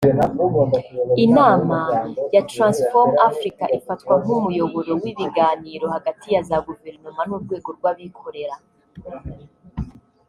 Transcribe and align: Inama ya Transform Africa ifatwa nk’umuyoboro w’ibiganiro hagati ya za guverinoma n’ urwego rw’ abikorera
Inama 1.25 1.79
ya 2.33 2.41
Transform 2.51 3.11
Africa 3.29 3.63
ifatwa 3.77 4.13
nk’umuyoboro 4.21 4.91
w’ibiganiro 5.01 5.85
hagati 5.95 6.27
ya 6.35 6.41
za 6.49 6.57
guverinoma 6.67 7.21
n’ 7.25 7.29
urwego 7.37 7.69
rw’ 7.77 7.85
abikorera 7.91 8.55